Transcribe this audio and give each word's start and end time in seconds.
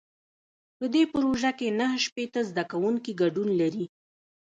په 0.77 0.85
دې 0.93 1.03
پروژه 1.13 1.51
کې 1.59 1.67
نهه 1.79 1.97
شپېته 2.05 2.41
زده 2.49 2.63
کوونکي 2.71 3.11
ګډون 3.21 3.49
لري. 3.61 3.85